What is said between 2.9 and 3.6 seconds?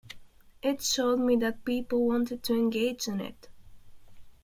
in it.